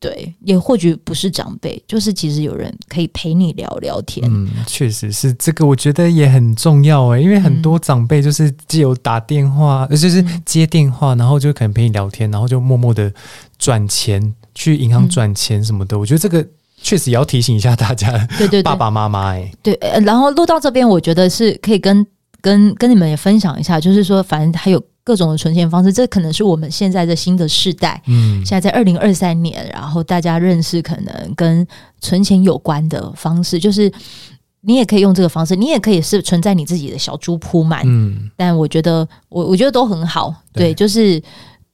[0.00, 4.26] 对，也或许不是长辈，就是其实有人可以陪你聊聊天。
[4.32, 13.12] 嗯，确实是这个，我觉得也很重要诶，因为很多长辈就是既有打电话，而且是接电话，然后就可能陪你聊天，然后就默默的
[13.58, 15.98] 转钱去银行转钱什么的。
[15.98, 16.46] 我觉得这个。
[16.84, 22.06] 确实也要提醒一下大家，对对对，爸爸妈妈哎，对，然后录到这边，我觉得是可以跟
[22.42, 31.66] 跟跟你们也分享一下，就是说，反正还有各种的存钱方式，这可能是我们现在的新的世代，嗯，现在在二零二三年，然后大家认识可能跟
[32.02, 33.90] 存钱有关的方式，就是
[34.60, 40.74] 你也可以用这个方式，你也可以是存在你自己的小猪铺满，嗯，但我觉得我我觉得都很好，对，对。
[40.74, 41.22] 就是。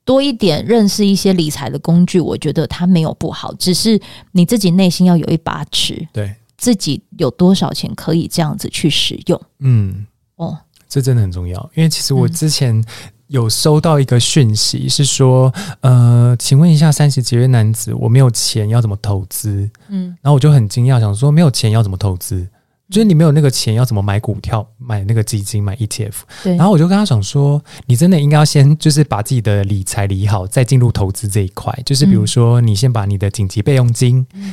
[0.04, 4.00] 多一点认识一些理财的工具，我觉得它没有不好，只是
[4.32, 9.40] 你自己内心要有一把尺，对自己有多少钱可以这样子去使用。
[9.60, 10.58] 嗯，哦，
[10.88, 12.84] 这真的很重要，因为其实我之前
[13.28, 19.70] 有收到一个讯息，是说，嗯、呃，请问一下，三十几岁男子，我没有钱要怎么投资？
[19.88, 22.48] 嗯，然后我就很惊讶，想说没有钱要怎么投资？
[22.90, 26.12] 就是你没有那个钱，要怎么买股票、买那个基金、买 ETF？
[26.42, 26.56] 对。
[26.56, 31.72] 然后我就跟他讲说，你真的应该要先就是把自己的理财理好，再进入投资这一块。
[31.86, 34.26] 就是比如说，你先把你的紧急备用金。
[34.34, 34.52] 嗯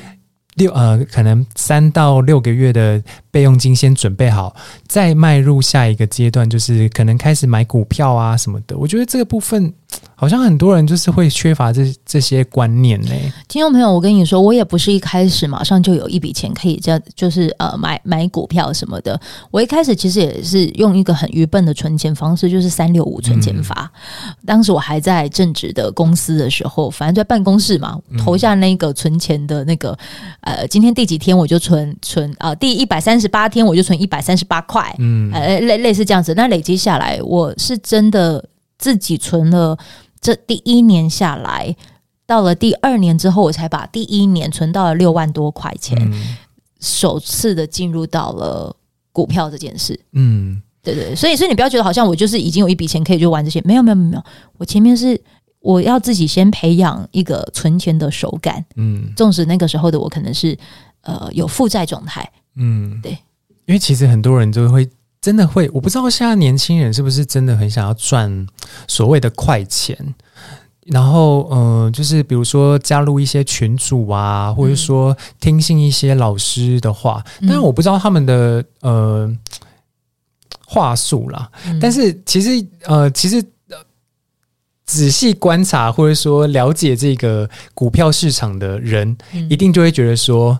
[0.57, 2.99] 六呃，可能三到六个月的
[3.37, 4.55] 备用金先准备好，
[4.87, 8.75] 再迈入下一个阶段，就是可能开始买股票啊什么的。
[8.75, 9.71] 我觉得这个部分
[10.15, 13.11] 好像很多人就是会缺乏这这些观念呢。
[13.47, 19.19] 听众朋友，我跟你说，我也不是一开始马上就有一笔钱可以这样，就是呃买买股票什么的。
[19.51, 23.91] 我一开始其实也是用一个很愚笨的存钱方式，就是三六五存钱法。
[24.25, 24.35] 嗯。
[24.47, 29.95] 当时我还在正职的公司的时候，反正在办公室嘛，投下那个存钱的那个。
[30.41, 36.33] 呃，今天第几天我就存存啊、呃，第一百三十十八天我就存一百三十八块，嗯，呃，类类似这样子。
[36.33, 39.77] 那累积下来，我是真的自己存了。
[40.19, 41.75] 这第一年下来，
[42.25, 46.35] 到了第二年之后，我才把第一年存到了六万多块钱，嗯、
[46.79, 48.75] 首次的进入到了
[49.11, 49.97] 股票这件事。
[50.13, 54.23] 嗯，对对，所以所以你不要觉得好像我就是已经有一笔钱可以就玩这些，没有没有没有，
[54.57, 55.19] 我前面是
[55.59, 58.65] 我要自己先培养一个存钱的手感。
[58.75, 60.57] 嗯，纵使那个时候的我可能是
[61.01, 62.29] 呃有负债状态。
[62.57, 63.11] 嗯，对，
[63.65, 64.89] 因为其实很多人就会。
[65.19, 68.47] 真的会，我不知道现在年轻人是不是真的很想要赚
[68.87, 69.97] 所谓的快钱，
[70.85, 79.37] 然后，嗯、呃，就是比如说加入一些群组啊，或者说听信一些老师的话，但是我不知道他们的呃
[80.65, 81.49] 话术啦。
[81.81, 83.43] 但是其实，呃，其实
[84.85, 89.17] 仔细观察或者说了解这个股票市场的人，
[89.49, 90.57] 一定就会觉得说，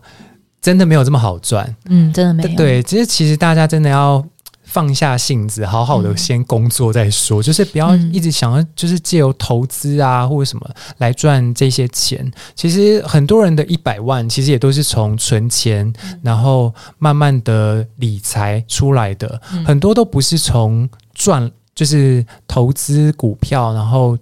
[0.67, 1.75] 真的没有这么好赚。
[1.86, 2.49] 嗯，真的没有。
[2.58, 4.21] 对，其实其实大家真的要。
[4.69, 12.30] 放下性子，好好的先工作再说，嗯、就是不要一直想要，就是借由投资啊或者什么来赚这些钱。
[12.53, 19.41] 其实很多人的一百万，其实也都是从存钱，嗯、然后慢慢的理财出来的。
[19.53, 24.17] 嗯、很多都不是从赚，就是投资股票，然后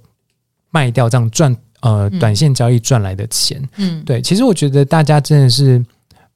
[0.70, 3.60] 卖掉这样赚，呃，短线交易赚来的钱。
[3.78, 4.22] 嗯，对。
[4.22, 5.84] 其实我觉得大家真的是。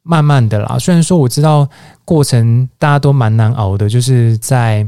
[0.04, 1.70] 慢慢的啦，虽然说我知道
[2.06, 4.88] 过程大家都蛮难熬的，就是在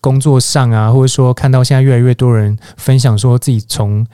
[0.00, 4.06] 工作上啊，或者说看到现在越来越多人分享说自己从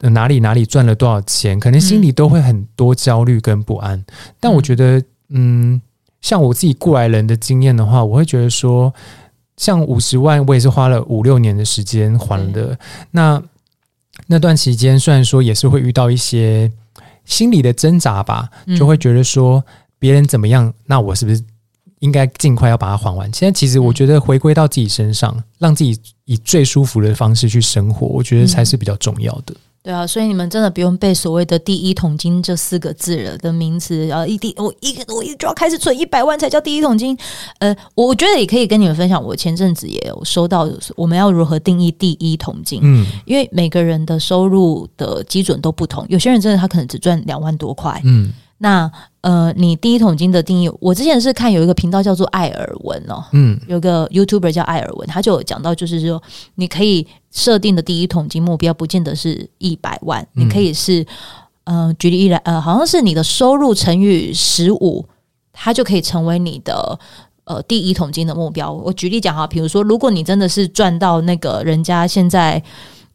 [0.00, 4.04] 哪里哪里赚了多少钱，可能心里都会很多焦虑跟不安。
[4.38, 5.80] 但我觉得，嗯，
[6.20, 8.94] 像我自己过来人的经验的话，我会觉得说，
[9.56, 12.78] 像五十万，我也是花了五六年的时间还的。
[13.10, 13.42] 那
[14.28, 16.70] 那段期间，虽然说也是会遇到一些。
[17.28, 19.64] 心里的挣扎吧，就会觉得说
[20.00, 21.40] 别人怎么样，嗯、那我是不是
[22.00, 23.32] 应该尽快要把它还完？
[23.32, 29.54] 现在其实我觉得回归到自己身上，嗯、让自己以最舒服的方式去生活，我觉得才是比较重要的。
[29.88, 37.16] 对啊，所以你们真的不用背所谓的“第一桶金”这四个字了的名词，然后一定我一我一就要开始存一百万才叫第一桶金。
[37.58, 42.80] 呃，我觉得也可以跟你们分享，我前阵子也有收到，我们要如何定义第一桶金？
[42.82, 48.30] 嗯，因为每个人的收入的基准都不同，有些人真的他可能只赚两万多块，嗯。
[48.60, 56.20] 那呃，你第一桶金的定义，我之前是看有一个频道叫做艾尔文哦，嗯，有个 YouTuber 叫艾尔文，他就有讲到，就是说
[56.56, 61.06] 你可以设定的第一桶金目标，不见得是一百万，嗯、你可以是
[61.64, 65.06] 呃，举例来呃，好像是你的收入乘以十五，
[65.52, 66.98] 它就可以成为你的
[67.44, 68.72] 呃第一桶金的目标。
[68.72, 72.62] 我举例讲哈，比如说，如果你真的是赚到那个人家现在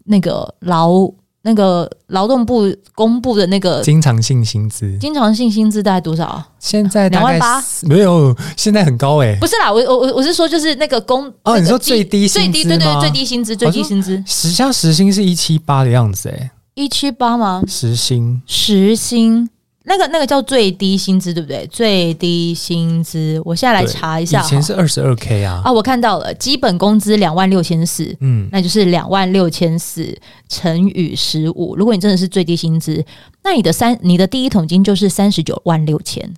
[0.06, 1.12] 那个劳。
[1.46, 6.42] 那个劳动部公布的那个经常性薪资，经常性薪资大概多少？
[6.58, 7.62] 现在两万八？
[7.84, 9.38] 没有，现在很高哎、欸。
[9.40, 17.62] 不是啦，我我我我是说，就是那个工哦，你说最低薪最低对对最低薪资最低薪资，时像时薪是一七八的样子哎、欸，一七八吗？
[17.68, 19.50] 时薪时薪。
[19.86, 21.67] 那个那个叫最低薪资，对不对？
[21.67, 24.41] 最低薪资，我现在来查一下。
[24.41, 25.62] 以前是二十二 K 啊。
[25.65, 30.17] 啊，我看到了，基本工资两万六千四，嗯，那就是两万六千四
[30.48, 31.76] 乘以十五。
[31.76, 33.04] 如果你真的是最低薪资，
[33.43, 36.34] 那你的三，你的第一桶金就是三十九万六千。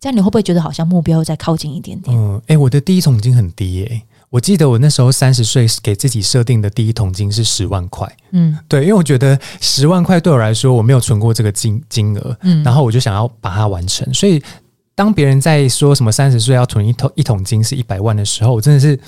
[0.00, 2.16] 这样你会不会觉得好像目标再靠近一点点？
[2.16, 4.02] 嗯，哎，我的第一桶金很低耶、欸。
[4.28, 14.12] 我记得我那时候三十岁给自己设定的第一桶金是十万块，嗯，对，因为我觉得十万块对我来说我没有存过这个金金额，嗯，然后我就想要把它完成。
[14.12, 14.42] 所以
[14.94, 18.98] 当别人在说什么三十岁要存一桶一桶金是一百万的时候，我真的是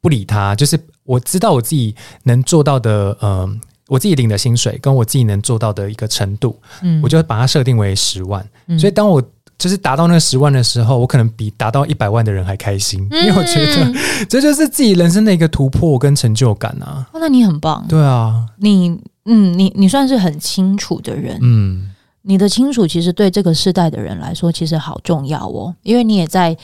[0.00, 0.54] 不理他。
[0.54, 3.48] 就是我知道我自己能做到的，呃，
[3.88, 8.44] 我自己领的薪水跟我自己能做到的一个程度，嗯，我就把它设定为十万。
[8.66, 9.22] 嗯，所以当我
[9.58, 13.92] 就是达到那十万的时候，我可能比达到一百万的人还开心，嗯、因为我觉得
[14.28, 17.06] 这就是自己人生的一个突破跟成就感啊。
[17.12, 18.90] 哦、那你很棒，对啊，你
[19.24, 21.90] 嗯，你你算是很清楚的人，嗯，
[22.22, 26.56] 你的清楚其实对这个世代的人来说其实好重要哦，因为你也在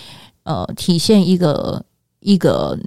[0.44, 1.84] 呃体现一个。
[2.20, 2.78] 一个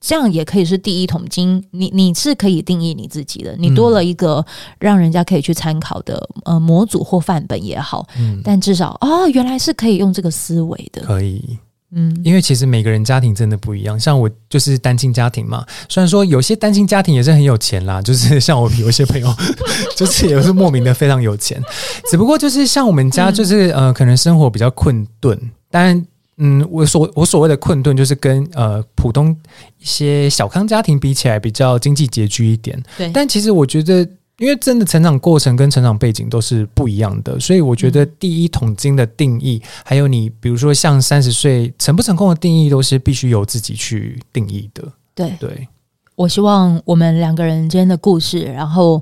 [0.00, 4.44] 这样也可以是第一桶金，你你是可以定义你自己的，你多了一个
[4.80, 11.56] 让人家可以去参考的呃模组或范本也好，嗯，但至少哦，原来是可以用这个思维的，可以，
[11.92, 19.32] 嗯，因为其实每个人家庭真的不一样，像我就是单亲家庭嘛，虽然说有些单亲家庭也是很有钱啦，就是像我有一些朋友，
[19.96, 21.62] 就是也是莫名的非常有钱，
[22.10, 25.38] 只不过就是像我们家就是、嗯、呃，可能生活比较困顿，
[25.70, 26.04] 但。
[26.38, 29.36] 嗯，我所我所谓的困顿，就是跟呃普通
[29.78, 32.82] 一些小康家庭比起来，比较经济拮据一点。
[32.96, 34.00] 对，但其实我觉得
[34.38, 44.82] 因为真的成长过程跟成长背景都是不一样的，所以我觉得第一桶金的定义，嗯、还有你比如说像三十岁成不成功的定义，都是必须由自己去定义的。
[45.14, 45.68] 对对，
[46.16, 49.00] 我希望我们两个人之间的故事，然后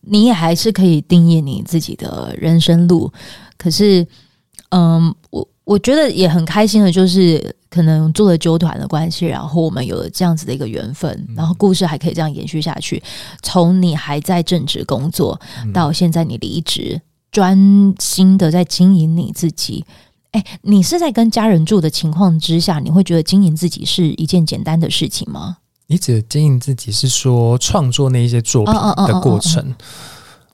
[0.00, 3.12] 你也还是可以定义你自己的人生路。
[3.58, 4.04] 可是，
[4.70, 7.54] 嗯，我我觉得也很开心的，就是。
[7.72, 13.02] 可能做了纠团的关系，然后我们有了这样子的一个缘分，然后故事还可以这样延续下去。
[13.42, 15.40] 从你还在正职工作，
[15.72, 17.00] 到现在你离职，
[17.30, 17.56] 专
[17.98, 19.86] 心的在经营你自己。
[20.32, 25.56] 哎，你是在跟家人住的情况之下，你会觉得经营自己是一件简单的事情吗？
[25.86, 28.74] 你指的经营自己是说创作那一些作品
[29.06, 29.74] 的过程？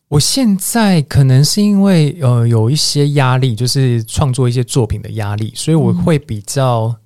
[0.08, 6.96] 我现在可能是因为呃有一些压力，就是创作一些作品的压力，所以我会比较。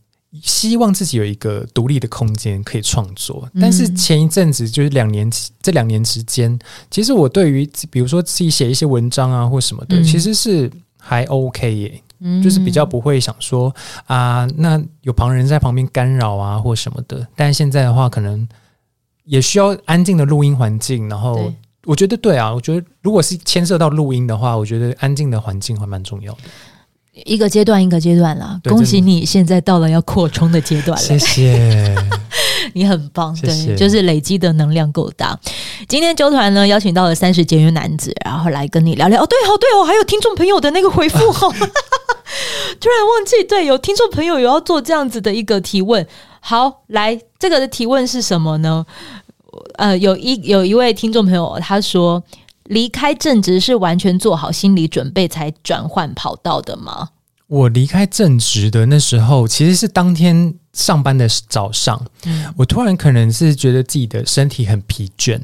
[0.41, 5.31] 希望自己有一个独立的空间可以创作，但是前一阵子就是两年，
[5.61, 6.59] 这两年之间，
[6.91, 13.71] 其实我对于比如说自己写一些文章啊或什么的，嗯、其实是还 OK 耶，嗯、就是比较不会想说
[14.07, 17.29] 啊，那有旁人在旁边干扰啊或什么的。
[17.37, 18.49] 但是现在的话，可能
[19.25, 21.53] 也需要安静的录音环境，然后
[21.85, 26.41] 我觉得对啊，我觉得如果是牵涉到录音的话，我觉得安静的环境还蛮重要的。
[27.25, 31.05] 一个阶段一个阶段啦，恭喜你现在到了要扩充的阶段了。
[31.05, 31.95] 谢谢，
[32.73, 35.39] 你很棒，谢谢对，就是累积的能量够大。
[35.89, 39.23] 今天周团呢邀请到了三十节约男子，然后来跟你聊聊。
[39.23, 41.19] 哦，对哦，对哦，还有听众朋友的那个回复
[42.81, 46.07] 突然忘记，对，有听众朋友有要做这样子的一个提问。
[46.41, 48.85] 好，来，这个的提问是什么呢？
[49.75, 52.23] 呃，有一有一位听众朋友他说。
[52.67, 57.11] 离开正职是完全做好心理准备才转换跑道的吗？
[57.49, 65.41] 我离开正职的那时候，其实是当天上班的早上，嗯，我突然可能是觉得自己的身体很疲倦，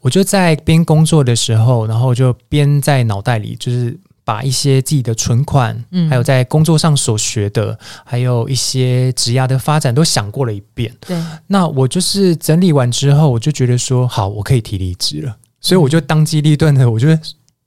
[0.00, 3.96] 我就在边工作的时候，然后就边在脑袋里就是
[4.26, 10.92] 把一些自己的存款，嗯，还有在工作上所学的，还有一些职涯的发展都想过了一遍。
[11.06, 11.16] 对，
[11.46, 15.36] 那我就是整理完之后，我就觉得说，好，我可以提离职了。
[15.60, 17.06] 所以我就当机立断的，我就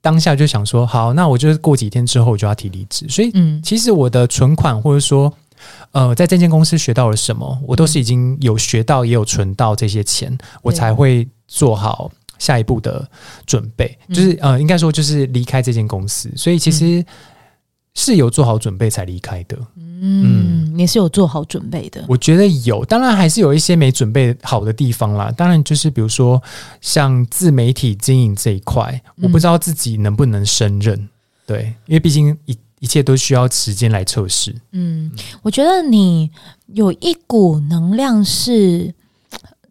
[0.02, 3.06] 当下就想说，好，那我就过几天之后我就要提离职。
[3.08, 5.32] 所以，嗯，其实我的存款或者说，
[5.92, 13.08] 呃，在这间公司学到了什么，我都是已经有学到，也有存到这些钱，我才会做好下一步的
[13.46, 13.96] 准备。
[14.08, 16.28] 就是呃，应该说就是离开这间公司。
[16.34, 17.04] 所以其实。
[17.92, 22.04] 是有做好准备才离开的，嗯，你是有做好准备的。
[22.06, 25.28] 我觉得有，当然还是有一些没准备好的地方啦。
[25.36, 26.40] 当然就是比如说
[26.80, 31.08] 像自媒体经营这一块，嗯、我不知道自己能不能胜任，
[31.44, 34.54] 对，因为毕竟一一切都需要时间来测试。
[34.70, 35.10] 嗯，
[35.42, 36.30] 我觉得你
[36.66, 38.94] 有一股能量是，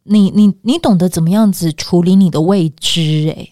[0.09, 3.51] 你你你懂得怎么样子处理你的未知、欸，诶。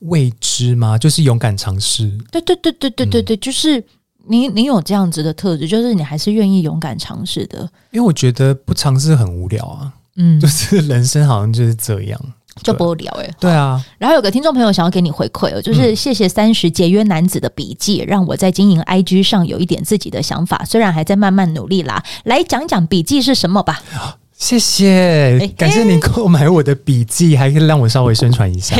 [0.00, 0.98] 未知吗？
[0.98, 2.16] 就是勇敢尝试。
[2.30, 3.82] 对对对对对对对，嗯、就是
[4.28, 7.60] 你你有这样子的特质，就是你还是愿意勇敢尝试的。
[7.90, 12.20] 因为我觉得不尝试很无聊啊，嗯，就是人生好像就是这样，
[12.62, 13.34] 就不无聊哎、欸。
[13.40, 13.82] 对啊。
[13.96, 22.04] 然后有个听众朋友想要给你回馈哦，就是谢谢三十节约男子的笔记，让我在经营 IG 上有一点自己的想法，虽然还在慢慢努力啦。
[22.24, 23.82] 来讲讲笔记是什么吧。
[24.36, 28.76] 谢谢，感谢你购买我的笔记，还可以让我稍微宣传一下。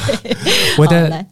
[0.78, 1.26] 我的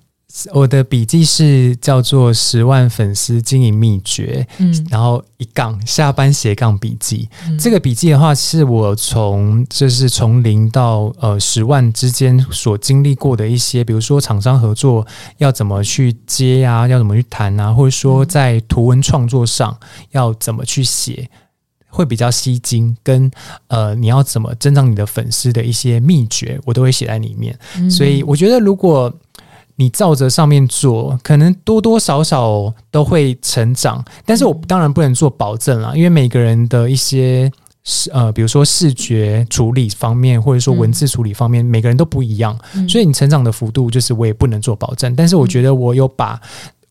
[0.53, 7.29] 我的笔记是叫做《十万粉丝经营秘诀》，嗯，然后一杠下班斜杠笔记。
[7.49, 15.05] 嗯、这个笔记的话，是我从就是从零到呃十万之间所经历过的一些，比如说厂商合作
[15.39, 19.77] 要怎么去接啊，要怎么去谈啊，或者说在图文创作上
[20.13, 21.29] 要怎么去写。
[21.99, 23.29] 会比较吸睛，跟
[23.67, 27.59] 呃，你要怎么增长你的粉丝的一些秘诀，我都会写在里面。
[27.77, 29.13] 嗯、所以我觉得，如果
[29.75, 34.05] 你照着上面做，可能多多少少都会成长。
[34.25, 37.51] 但是我当然不能做保证了，因为每个人的一些
[37.83, 42.57] 视呃，比如说视觉处理方面，或者说文字处理方面，嗯、每个人都不一样，
[42.89, 45.17] 所以你成长的幅度就是我也不能做保证。
[45.17, 46.41] 但是我觉得我有把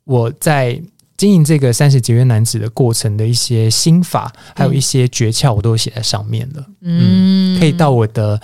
[0.04, 0.82] 我在。
[1.18, 6.64] 经营这个三十节约男子的过程的一些心法，还有一些诀窍，我都写在上面了。
[6.82, 8.40] 嗯，嗯，可以到我的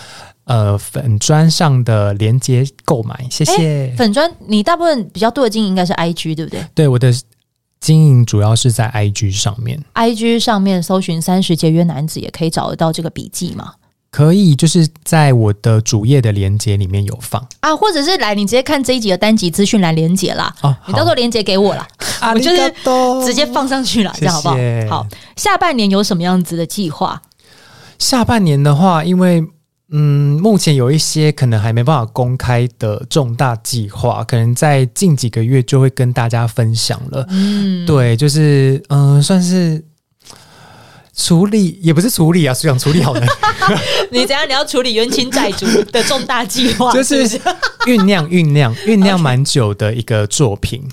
[0.46, 3.54] 呃粉砖上的连接购买，谢谢。
[3.54, 6.66] 欸、粉砖，你大部分比较多的经营应该是 IG 对不对？
[6.74, 7.14] 对，我的
[7.80, 9.80] 经营主要是在 IG 上面。
[9.94, 13.74] IG 上面搜寻三十节约男子，也可以找得到这个笔记吗？
[14.14, 20.54] 可以，就是在我的主页的连接里面有放啊，或者是来你直接看这一集的单集资讯栏连接啦。
[20.62, 21.88] 哦，你到时候连接给我啦，
[22.32, 22.72] 我就是
[23.26, 24.98] 直接放上去了，这样好不好？
[24.98, 27.20] 好，下半年有什么样子的计划？
[27.98, 29.44] 下半年的话，因为
[29.96, 37.26] 嗯，目前有一些可能还没办法公开的重大计划，可能在近几个月就会跟大家分享了。
[37.30, 39.84] 嗯，对，就是嗯、呃，算是
[41.16, 43.26] 处理，也不是处理啊，是想处理好的。
[44.12, 44.48] 你怎样？
[44.48, 47.28] 你要处理冤亲债主的重大计划，就是
[47.86, 50.84] 酝酿、酝酿、酝酿蛮久的一个作品。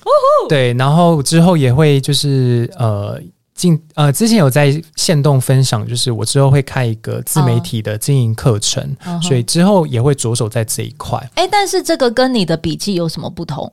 [0.49, 3.21] 对，然后之后也会就是呃。
[3.61, 9.23] 进呃，之前有在线动分享，就是我之后会开一个自媒体的经营课程，oh.
[9.23, 11.19] 所以之后也会着手在这一块。
[11.35, 13.71] 哎、欸，但是这个跟你的笔记有什么不同？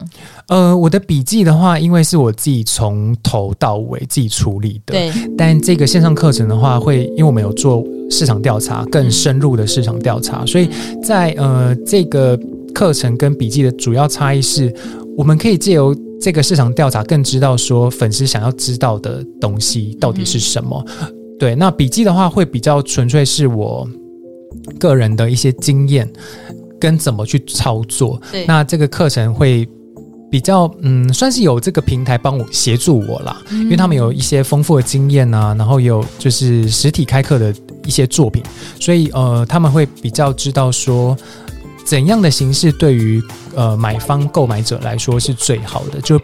[0.50, 5.14] 呃，我的笔记的话，因为是我自己从头到尾自己处理的，对。
[5.38, 7.82] 但这个线上课程的话，会因为我们有做
[8.12, 10.70] 市场调查，更深入的市场调查，所以
[11.02, 12.38] 在呃这个
[12.74, 14.76] 课程跟笔记的主要差异是，
[15.18, 15.96] 我们可以借由。
[16.20, 20.84] 这个市场调查更知道说粉丝想要知道的东西到底是什么。
[21.02, 23.88] 嗯、对，那笔记的话会比较纯粹是我
[24.80, 26.12] 个人的一些经验
[26.80, 28.20] 跟怎么去操作。
[28.32, 29.68] 对，那这个课程会
[30.32, 37.54] 比较嗯，算是有这个平台帮我协助我啦，嗯、因为他们有一些丰富的经验啊，然后有就是实体开课的
[37.86, 38.42] 一些作品，
[38.80, 41.16] 所以呃他们会比较知道说
[41.86, 43.22] 怎样的形式对于。
[43.58, 46.22] 呃，买方购买者来说是最好的，就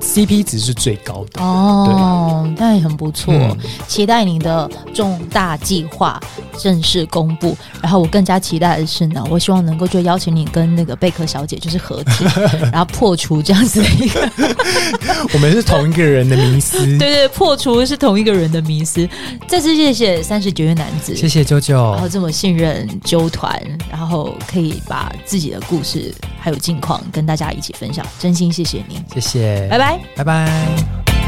[0.00, 3.34] CP 值是最高的哦，那也很不错。
[3.34, 3.54] 嗯、
[3.86, 6.18] 期待你的重大计划
[6.58, 7.54] 正式公布。
[7.82, 12.24] 然后我更加期待的是呢，我希望能够就邀请你跟那个贝壳小姐就是合体，
[12.72, 14.30] 然后破除这样子的一个，
[15.34, 16.78] 我们是同一个人的迷思。
[16.96, 19.06] 对，对对，破除是同一个人的迷思。
[19.46, 23.60] 再次谢谢三十九月男子，谢谢啾啾，然后这么信任啾团，
[23.90, 26.56] 然后可以把自己的故事还有。
[26.70, 31.19] 近况跟大家一起分享，真心谢谢您，谢谢，拜拜，拜拜。